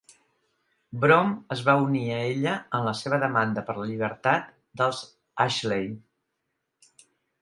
Brom 1.01 1.33
es 1.55 1.59
va 1.67 1.75
unir 1.81 2.01
a 2.13 2.15
ella 2.29 2.55
en 2.77 2.87
la 2.87 2.93
seva 3.01 3.19
demanda 3.25 3.65
per 3.67 3.75
la 3.81 3.85
llibertat 3.91 4.49
dels 4.83 5.03
Ashley. 5.47 5.91